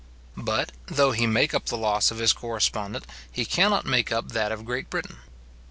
[0.35, 4.51] But, though he make up the loss of his correspondent, he cannot make up that
[4.51, 5.17] of Great Britain.